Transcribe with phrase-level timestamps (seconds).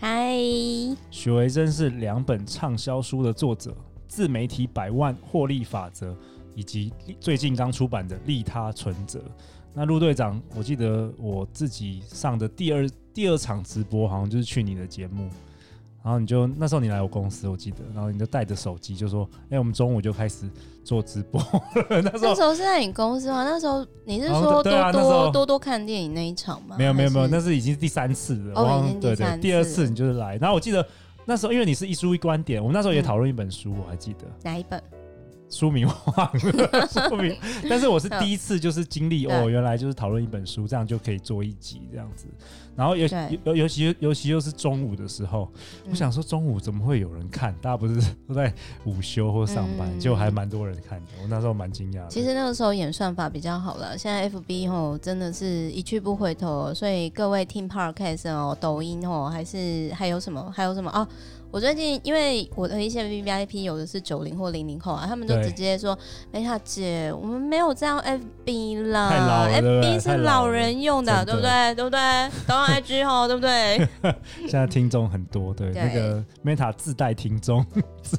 [0.00, 0.32] 嗨，
[1.10, 3.72] 许维真是两本畅销书的作者，
[4.06, 6.12] 《自媒体百万获利法则》，
[6.54, 9.18] 以及最近刚出版的《利他存折》。
[9.74, 15.28] 那陆队长，我记得我自己上的第二第二场直播，好像就是去你的节目。
[16.08, 20.48] 然后你就那时候你来我公司，我记得，然后你就带着手机就说：“哎、欸，我们中午就开始
[20.82, 21.38] 做直播。
[21.90, 23.44] 那”那时候是在你公司吗？
[23.44, 26.76] 那时候你是说多多、啊、多，多多看电影那一场吗？
[26.78, 28.54] 没有没有没有，那是已经是第三次了。
[28.54, 29.42] 哦，已经第三次。
[29.42, 30.82] 第二次你就是来，然后我记得
[31.26, 34.82] 那时候因为你是一书一观点，我们那时候也讨论一本书，我还记得哪一本？
[35.50, 37.36] 书名忘了，书名。
[37.68, 42.26] 但是我是第一次就是经历哦，原来就是讨论一本书，这样就可以做一集这样子。
[42.76, 43.08] 然后尤
[43.42, 45.50] 尤尤其尤其又是中午的时候，
[45.90, 47.52] 我想说中午怎么会有人看？
[47.60, 48.54] 大家不是都在
[48.84, 51.06] 午休或上班，结果还蛮多人看的。
[51.20, 52.08] 我那时候蛮惊讶的。
[52.08, 61.08] 其实那个时候演算法比较好了，现在 FB 吼真的是一去不回头，所以各位听 Podcast 哦，抖音哦，还是还有什么还有什么哦。
[61.50, 65.98] 我最近因为我的一些 V V I P 有的是九零或零零后啊，他们就直接说
[66.30, 71.74] ：“哎呀姐，我们没有这样 FB 了，太老了，FB 是老人用的，对不对？
[71.74, 71.98] 对不对？
[72.46, 73.88] 都用 IG 吼，对不对？”
[74.46, 77.64] 现在听众很多，对，对那个 Meta 自带听众，
[78.02, 78.18] 自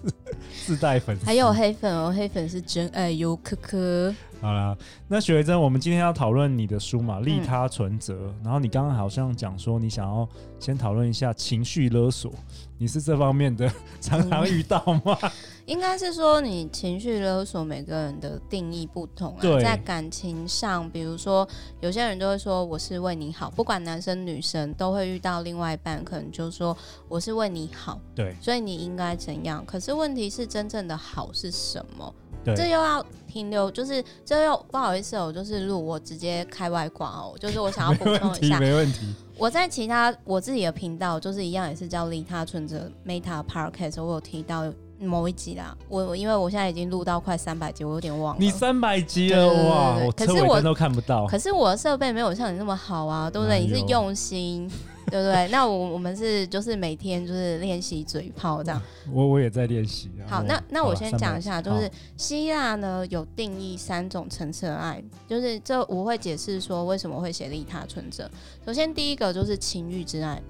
[0.65, 4.13] 自带粉丝，还有黑粉哦，黑粉是真爱哟，科科。
[4.41, 4.77] 好啦，
[5.09, 8.35] 那许维珍，我们今天要讨论你的书嘛，《利他存折》嗯。
[8.45, 10.27] 然后你刚刚好像讲说，你想要
[10.59, 12.31] 先讨论一下情绪勒索，
[12.77, 15.17] 你是这方面的， 常常遇到吗？
[15.21, 15.31] 嗯、
[15.65, 19.41] 应该是说，你情绪勒索每个人的定义不同啊。
[19.41, 21.45] 对，在感情上，比如说
[21.81, 26.75] 有些人就会说我是为你好，不管男生女生都会遇到另外一半，可能就是说
[27.09, 29.65] 我是为你好，对，所以你应该怎样？
[29.65, 32.15] 可是问题是，真正的好是什么？
[32.55, 39.15] 这又要停留，就是这又不好意思哦，我就是录，我直接开外挂哦，就是我想要 补充一下，没问题，没问题。
[39.37, 44.65] 我在其他我自己的频道，就是一样也是叫利他存折 Meta Podcast，我有提到
[44.99, 45.73] 某一集啦。
[45.87, 48.37] 我因为我现在已经录到快三百集，我有点忘了。
[48.37, 49.97] 你三百集了哇！
[50.17, 53.61] 可是我都看不到，可是我的设备没有像你那么好啊，对不对？
[53.61, 54.69] 你是用心。
[55.09, 55.47] 对不对？
[55.49, 58.81] 那我我们是就是每天就是练习嘴炮这样。
[59.11, 60.09] 我我也在练习。
[60.27, 68.29] 好，那那我先讲一下，就是希腊呢有定义三种层次的爱，就是这我会解释说为什么会写利他存折。
[68.65, 70.41] 首先第一个就是情欲之爱。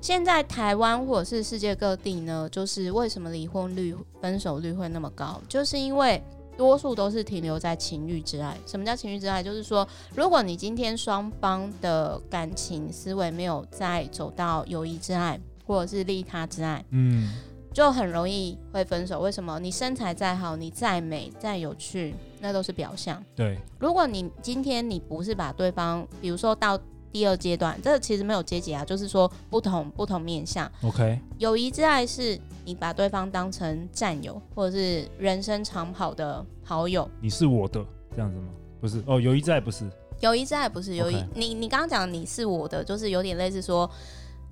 [0.00, 6.22] 现在台湾或者是世界各地呢，就是为什么离婚率、分手率会那么高，就是因为。
[6.58, 8.58] 多数都是停留在情欲之爱。
[8.66, 9.40] 什么叫情欲之爱？
[9.40, 9.86] 就是说，
[10.16, 17.32] 如果你今天双方的感情思维没有再走到友谊之爱，或者是利他之爱，嗯，
[17.72, 19.20] 就很容易会分手。
[19.20, 19.60] 为什么？
[19.60, 23.24] 你身材再好，你再美、再有趣，那都是表象。
[23.36, 23.56] 对。
[23.78, 26.76] 如果你今天你不是把对方，比如说到
[27.12, 30.70] 第二阶段，这个其实没有阶级啊，就是说不同不同面向。
[30.82, 31.20] OK。
[31.38, 32.38] 友谊之爱是。
[32.68, 37.82] 你把对方当成战友，或者是人生长跑的好友，你是我的
[38.14, 38.48] 这样子吗？
[38.78, 41.16] 不是哦，友谊之爱不是，友谊之爱不是友谊。
[41.16, 41.26] Okay.
[41.34, 43.90] 你你刚刚讲你是我的，就是有点类似说，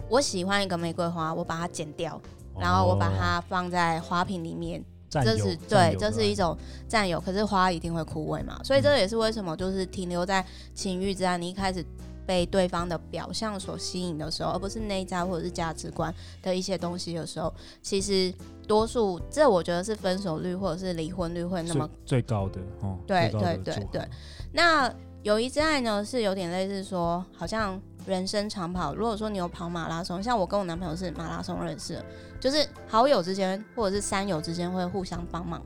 [0.08, 2.14] 我喜欢一个玫瑰花，我把它剪掉，
[2.54, 6.56] 哦、然后我把它放在花瓶里面，这是对，这是一种
[6.88, 7.20] 战友。
[7.20, 10.42] 可是花一定会枯萎嘛，所以这也是为什么就是停留在
[10.74, 11.36] 情欲之爱。
[11.36, 11.84] 你一开始。
[12.26, 18.34] 被对方的表象所吸引的时候，而不是内在或者是价值观的一些东西的时候，其实
[18.66, 22.98] 多数这我觉得是分手率或者是离婚率会那么最高的哦。
[23.06, 24.08] 对对对对。
[24.52, 24.92] 那
[25.22, 28.94] 友谊之爱呢，是有点类似说，好像人生长跑。
[28.94, 32.04] 如果说你有跑马拉松，像我跟我男朋友是马拉松认识的，
[32.40, 35.62] 就是好友之间或者是三友之间会互相帮忙。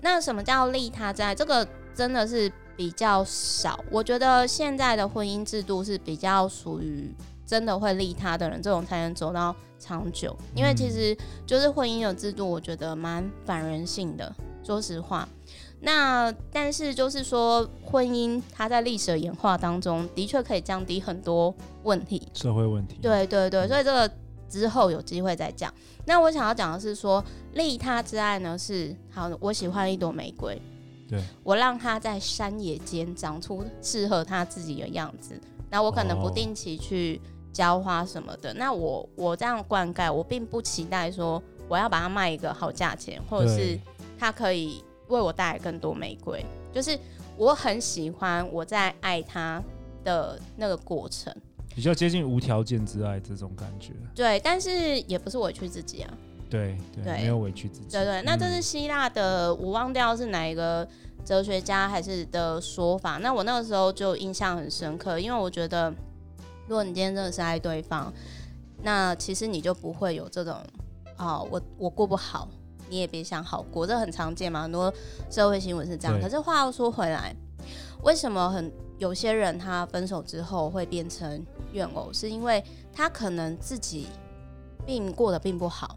[0.00, 1.34] 那什么叫利他之爱？
[1.34, 2.50] 这个真的是。
[2.76, 7.14] 比较少，我觉得现在的婚姻制度是比较属于
[7.46, 10.36] 真的会利他的人，这种才能走到长久。
[10.54, 15.28] 因为其实就是婚姻的制度，我觉得蛮反人性的，说实话。
[15.82, 22.98] 那但是就是说，婚姻它在历史的演化当中，的确可以降低很多问题，社会问题。
[23.00, 24.10] 对对对，所以这个
[24.48, 25.72] 之后有机会再讲。
[26.04, 27.24] 那我想要讲的是说，
[27.54, 30.60] 利他之爱呢是好，我喜欢一朵玫瑰。
[31.10, 37.20] 对，我让它在山野间长出适合他自己的样子，那我可能不定期去
[37.52, 38.54] 浇花什么的。
[38.54, 43.76] 那我我这样灌溉，我并不期待说我要把它卖一个好价钱，或者是
[44.16, 46.44] 它可以为我带来更多玫瑰。
[46.72, 46.96] 就是
[47.36, 49.60] 我很喜欢我在爱它
[50.04, 51.34] 的那个过程，
[51.74, 53.92] 比较接近无条件之爱这种感觉。
[54.14, 56.18] 对，但是也不是委屈自己啊。
[56.50, 57.86] 对对，对，没有委屈自己。
[57.90, 60.86] 对对，那这是希腊的，嗯，我忘掉是哪一个
[61.24, 63.18] 哲学家还是的说法。
[63.18, 65.88] 那我那个时候就印象很深刻，因为我觉得，
[66.66, 68.12] 如果你今天真的是爱对方，
[68.82, 70.56] 那其实你就不会有这种
[71.18, 72.48] 哦，我我过不好，
[72.88, 74.92] 你也别想好过，这很常见嘛，很多
[75.30, 76.20] 社会新闻是这样。
[76.20, 77.32] 可是话又说回来，
[78.02, 84.08] 为什么很有些人他分手之后会变成怨偶，是因为他可能自己
[84.84, 85.96] 并过得并不好。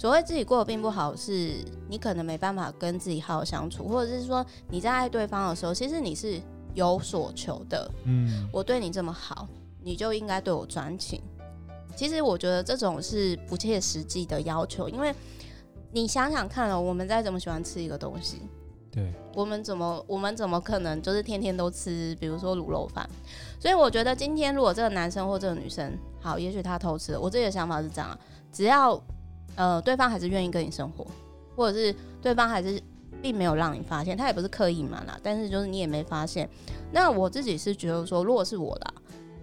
[0.00, 6.40] 所谓自己过得并不好，是你可能没办法跟自己好好相处，或者是说你在爱对方的时候，其实你是
[6.72, 7.90] 有所求的。
[8.06, 9.46] 嗯，我对你这么好，
[9.82, 11.20] 你就应该对我专情。
[11.94, 15.14] 其实我觉得这种是不切实际的要求，因为
[15.92, 18.40] 你想想看哦，我们再怎么喜欢吃一个东西，
[18.90, 23.06] 对，我们怎么我们怎么可能就是天天都吃，比如说卤肉饭？
[23.58, 25.92] 所以我觉得今天如果这个男生或这个女生，
[26.22, 28.18] 好，也许他偷吃了，我自己的想法是这样，
[28.50, 28.98] 只要。
[29.60, 31.06] 呃，对方还是愿意跟你生活，
[31.54, 32.82] 或者是对方还是
[33.20, 36.48] 并没有让你发现，他也不是刻意嘛啦，但是就是你也没发现。
[36.90, 38.94] 那我自己是觉得说，如果是我啦，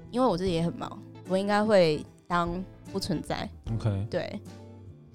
[0.10, 1.00] 因为我自己也很忙，
[1.30, 2.50] 我应该会当
[2.92, 3.48] 不存在。
[3.75, 4.42] OK，对，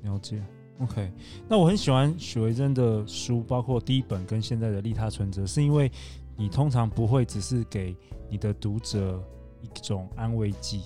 [0.03, 0.41] 了解。
[0.79, 1.11] OK，
[1.49, 5.91] 那我很喜欢许维珍的书，包括第一本跟现在的利他存折，是因为
[6.37, 7.97] 你通常不会只是给
[8.31, 9.21] 你的读者
[9.63, 10.85] 一种安慰剂。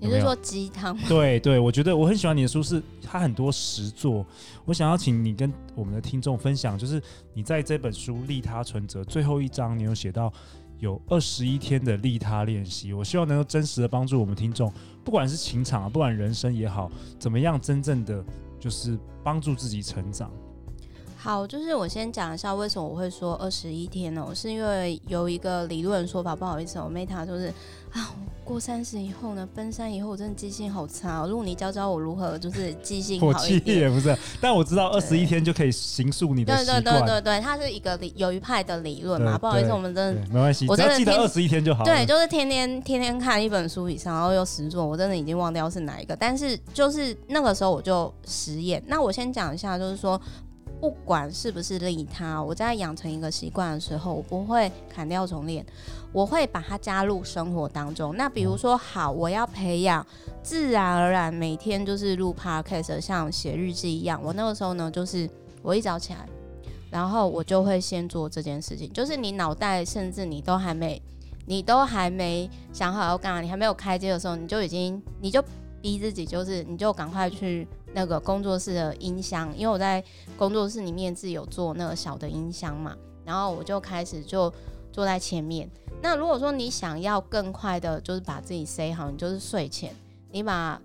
[0.00, 1.02] 你是说鸡汤吗？
[1.08, 4.24] 对对，我觉得我很喜欢你的书，是它很多实作。
[4.64, 7.02] 我想要请你跟我们的听众分享，就是
[7.34, 10.32] 你在这本书《利他存折》最后一章，你有写到
[10.78, 12.92] 有二十一天的利他练习。
[12.92, 14.72] 我希望能够真实的帮助我们听众，
[15.04, 18.24] 不管是情场啊，不管人生也好，怎么样真正的
[18.60, 20.30] 就是帮助自己成长。
[21.20, 24.24] 好，就是我先讲一下为什么我会说二十一天呢？
[24.32, 27.52] 是因为有一个理论说法，不好意思，我 Meta 就是
[27.92, 28.14] 啊。
[28.44, 31.26] 过三十以后呢，奔三以后，我真的记性好差哦。
[31.28, 36.82] 如果你教教我如何就是记性好一点，也不是，但我知道二十一天就可以形塑你的习惯。
[36.82, 39.36] 对对对对对，它是一个理有一派的理论嘛。
[39.36, 41.84] 不好意思，我们真的没关系，我真的记得二十一天就好。
[41.84, 46.16] 对，就是天天天天看一本书以上，然后又实做，我真的已经忘掉是哪一个。
[46.16, 48.82] 但是就是那个时候我就实验。
[48.86, 50.18] 那我先讲一下，就是说。
[50.80, 55.64] 不管是不是利他，我在养成一个习惯的时候，我不会砍掉重练，
[56.12, 58.16] 我会把它加入生活当中。
[58.16, 60.06] 那比如说，好，我要培养
[60.42, 64.20] 自然而然每天就是录 podcast，像写日记一样。
[64.22, 65.28] 我那个时候呢，就是
[65.62, 66.28] 我一早起来，
[66.90, 68.92] 然后我就会先做这件事情。
[68.92, 71.02] 就是你脑袋甚至你都还没，
[71.46, 75.42] 你都还没想好要干嘛，你还没有开机的时候，你就已经，你就
[75.80, 77.66] 逼自己，就是你就赶快去。
[77.94, 80.04] 那个工作室的音箱，因为我在
[80.36, 82.94] 工作室里面自己有做那个小的音箱嘛，
[83.24, 84.52] 然后我就开始就
[84.92, 85.68] 坐在前面。
[86.02, 89.96] 那如果说你想要更快的，就是把自己塞好，你就是睡前，
[90.30, 90.78] 你把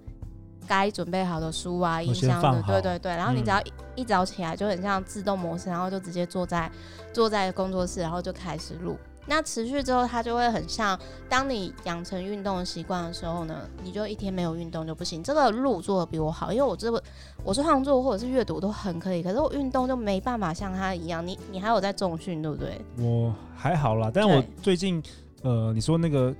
[0.65, 6.71] 该准备好的书啊、音箱的，对对对，然后你只要一,一早起来就很像自动模式，然后就直接坐在
[7.11, 8.97] 坐在工作室，然后就开始录。
[9.25, 10.99] 那持续之后，它就会很像，
[11.29, 15.23] 当你养成运动的习惯的时候呢，你就一天没有运动就不行。
[15.23, 17.01] 这个路做的比我好，因为我这个
[17.43, 21.25] 我是创作或者是阅读都很可以，可是我运动就没办法像他一样。
[21.25, 22.81] 你你还有在重训对不对？
[22.97, 25.01] 我还好啦，但我最近
[25.41, 26.35] 呃，你说那个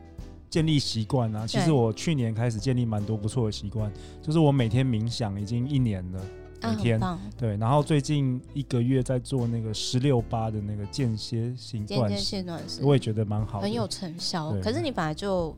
[0.50, 6.22] 建立习惯啊，其实我去年开始建立蛮多不错的习惯，就是我每天冥想已经一年了。
[6.64, 12.46] 每天、啊、对，然后最近一个月在做那个十六八的那个间歇性断食，
[12.82, 14.54] 我也觉得蛮好，很有成效。
[14.62, 15.56] 可是你本来就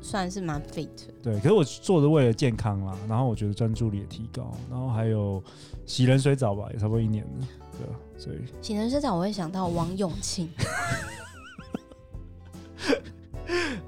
[0.00, 0.88] 算是蛮 fit，
[1.22, 1.38] 对。
[1.40, 5.42] 可是我做的为了健康啦，然后我觉得专注力也提高，然后还有
[5.86, 7.86] 洗冷水澡吧，也差不多一年了，对。
[8.18, 10.48] 所以洗冷水澡我会想到王永庆。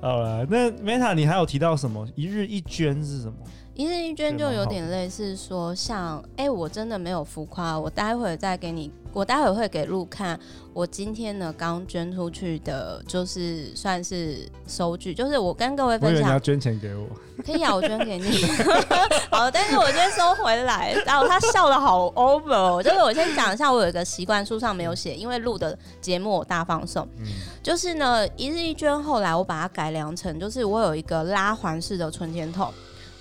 [0.01, 2.09] 好了，那 Meta 你还有提到什么？
[2.15, 3.35] 一日一捐是什么？
[3.75, 10.39] 一日一捐就有点类似说像，像哎、欸，我真的没有浮夸，我待会儿再给你，我待会儿会给路看，
[10.75, 16.31] 我今天呢刚捐出去的，就是算是收据，就是我跟各位分享。
[16.31, 17.07] 要捐钱给我，
[17.43, 18.45] 可以啊，我捐给你。
[19.31, 20.93] 好，但是我先收回来。
[21.07, 27.09] 然后他笑得好 over，哦，就是我先讲一下，我有一个习惯，书上没有写，因为录的节目我大放送。
[27.19, 27.25] 嗯，
[27.63, 32.71] 就是呢，一日一捐，后来我把它改良成，就是我有一个拉环式的存钱筒。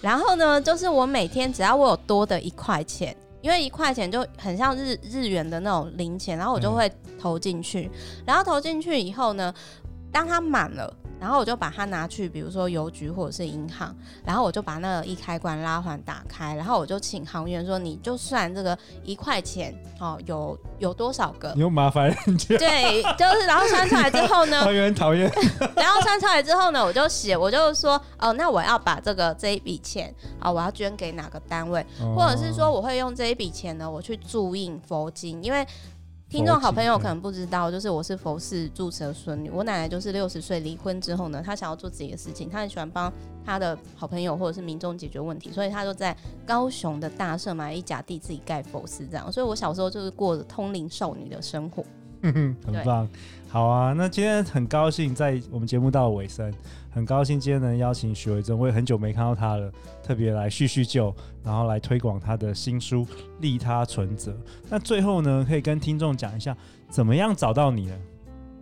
[0.01, 7.91] 然后呢，就是我每天只要我有多的一块钱，因为一块钱就很像日日元的那种零钱，然后我就会投进去。
[8.25, 9.53] 然后投进去以后呢，
[10.11, 13.95] 当它满了，然后我就把它拿去，比如说邮局或者是银行，
[14.25, 21.51] 然后我就把那个一开关拉环打开，然后我就请行员说，你就算这个一块钱哦，有有多少个？
[21.55, 22.57] 你又麻烦人家。
[22.57, 25.29] 对，就是然后算出来之后呢， 行员讨厌。
[25.75, 35.67] 然后算出来之后呢，我就写，我就说哦，那我要把这个这一笔钱啊、哦，我要捐给哪个单位，哦、或者是说我会用这一笔钱呢，我去注印佛经，因为。
[36.29, 43.11] 听众好朋友可能不知道，就是我是佛寺住持的孙女，我奶奶就是六十岁离婚之后呢，她想要做自己的事情，她很喜欢帮
[43.43, 51.83] 她的好朋友或者是民众解决问题，所以她就在高雄的大社买一甲地自己盖佛寺这样，所以我小时候就是过着通灵少女的生活。
[52.65, 53.07] 很棒，
[53.49, 53.93] 好啊！
[53.93, 56.53] 那今天很高兴在我们节目到了尾声，
[56.91, 59.71] 很高兴今天能邀请许维珍，我也很久没看到他了，
[60.03, 63.05] 特别来叙叙旧，然后来推广他的新书
[63.39, 64.31] 《利他存折》。
[64.69, 66.55] 那最后呢，可以跟听众讲一下，
[66.89, 67.95] 怎么样找到你呢？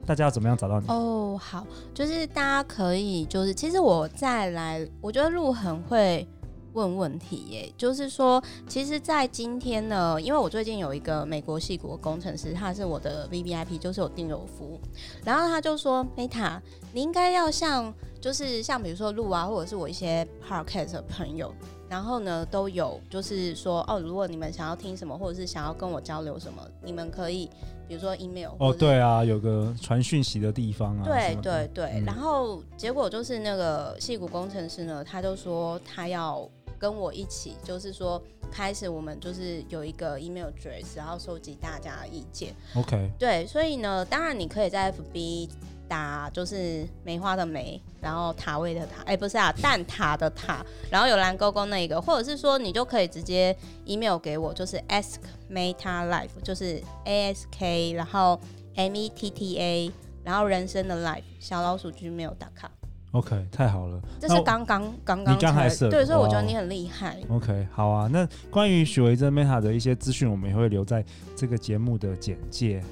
[0.05, 0.87] 大家要怎么样找到你？
[0.87, 6.27] 哦，好，就是大家可以，就是其实我再来，我觉得路很会。
[6.74, 14.79] 问问题耶，就是说，其实，在今天呢，因为我最近有一个美国矽谷工程师，他是我的 VVIP，就是有订阅服务，
[15.25, 16.59] 然后他就说，Meta，
[16.93, 21.53] 你应该要像，就是像比如说路啊，或者是我一些 Podcast 的朋友，
[21.89, 27.50] 然后呢都有，就是说，哦，如果你们想要听什么，或者是想要跟我交流什么，你们可以，
[27.88, 28.51] 比如说 email。
[28.59, 31.03] 哦，对啊，有个传讯息的地方啊。
[31.05, 36.47] 对对对，嗯、然后结果就是那个矽谷工程师呢，他就说他要。
[36.79, 42.53] 跟我一起，就是说，开始我们就是有一个 email address，然后收集大家的意见。
[42.75, 43.12] OK。
[43.17, 45.50] 对，所以呢，当然你可以在 FB
[45.88, 53.55] 打，就是梅花的梅，然后塔位的塔，哎、欸，不是啊，蛋塔的塔，然后有蓝勾勾那一个，或者是说你就可以直接
[53.86, 55.15] email 给我，就是 ask
[55.50, 58.39] meta life，就是 A S K，然后
[58.75, 59.91] M E T T A，
[60.24, 62.76] 然后人生的 life，小老鼠 gmail.com。
[63.11, 67.17] OK，太好了，这是刚刚刚刚，你刚开始，对，所以我觉得你很厉害。
[67.29, 71.03] OK，好啊，那关于许维珍 Meta 的一些资讯，我们也会留在
[71.35, 72.83] 这个节目的简介。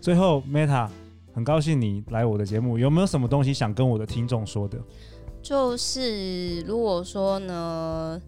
[0.00, 0.88] 最后，Meta，
[1.34, 4.78] 很高兴你来我的节目，有没有什么东西想跟我的听众说的？
[5.42, 8.20] 就是如果说呢，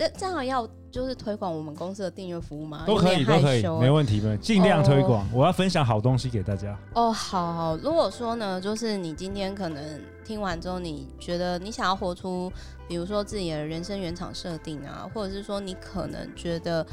[0.00, 0.66] 这正好要。
[0.90, 2.82] 就是推广我们公司的订阅服务吗？
[2.84, 5.20] 都可以，都可以，没问题，没问题，尽量推广。
[5.30, 6.76] Oh, 我要分享好东西给大家。
[6.94, 7.76] 哦，oh, 好，好。
[7.76, 12.52] 如果说呢，就是你今天可能听完之后，你觉得你想要活出，
[12.88, 16.84] 比如说自己的人生原厂设定啊，或者是说你可能觉得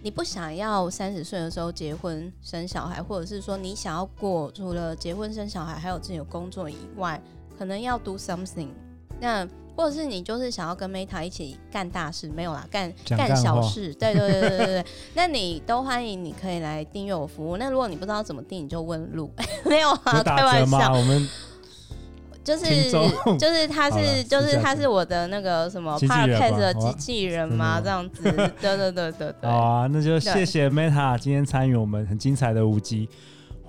[0.00, 7.20] 你不想要三十岁的时候结婚生小孩，或者是说你想要过除了结婚生小孩还有自己的工作以外，
[7.58, 8.68] 可能要 do something。
[9.20, 9.46] 那
[9.76, 14.84] 或者是你就是想要跟 Meta 一起干大事，没有啦，干干小事，对对对对对对。
[15.14, 17.56] 那你都欢迎，你可以来订阅我服务。
[17.56, 19.30] 那如果你不知道怎么订，你就问路，
[19.64, 20.92] 没有啊，开玩笑。
[20.92, 21.26] 我们
[22.42, 22.90] 就是
[23.38, 29.50] 就是他是就是他是我的那个什么 Podcast 的机器人嘛，这样子，对对对对对。
[29.50, 33.08] 好啊，那就谢谢 Meta 今天参与我们很精彩的五集。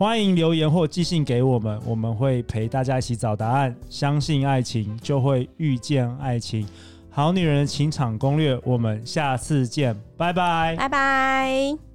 [0.01, 3.75] 欢迎留言或寄信给我们，我们会陪大家一起找答案。
[3.87, 6.67] 相信爱情，就会遇见爱情。
[7.11, 11.90] 好女人的情场攻略，我们下次见，拜拜，拜拜。